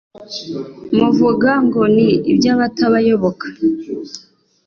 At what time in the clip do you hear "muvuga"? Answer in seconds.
0.95-1.49